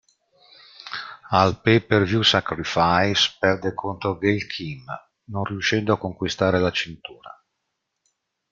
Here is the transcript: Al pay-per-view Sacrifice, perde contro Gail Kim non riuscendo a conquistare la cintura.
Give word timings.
Al 1.41 1.51
pay-per-view 1.65 2.23
Sacrifice, 2.23 3.35
perde 3.39 3.75
contro 3.75 4.15
Gail 4.17 4.47
Kim 4.47 4.83
non 5.25 5.43
riuscendo 5.43 5.93
a 5.93 5.99
conquistare 5.99 6.59
la 6.59 6.71
cintura. 6.71 7.45